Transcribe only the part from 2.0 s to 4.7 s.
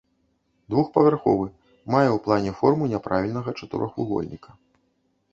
ў плане форму няправільнага чатырохвугольніка.